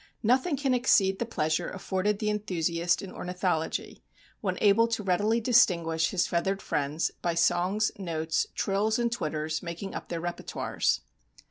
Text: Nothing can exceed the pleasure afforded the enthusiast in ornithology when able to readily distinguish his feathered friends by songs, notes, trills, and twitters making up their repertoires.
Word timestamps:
Nothing 0.23 0.57
can 0.57 0.73
exceed 0.73 1.19
the 1.19 1.27
pleasure 1.27 1.69
afforded 1.69 2.17
the 2.17 2.31
enthusiast 2.31 3.03
in 3.03 3.11
ornithology 3.11 4.03
when 4.39 4.57
able 4.59 4.87
to 4.87 5.03
readily 5.03 5.39
distinguish 5.39 6.09
his 6.09 6.25
feathered 6.25 6.59
friends 6.59 7.11
by 7.21 7.35
songs, 7.35 7.91
notes, 7.99 8.47
trills, 8.55 8.97
and 8.97 9.11
twitters 9.11 9.61
making 9.61 9.93
up 9.93 10.09
their 10.09 10.19
repertoires. 10.19 11.01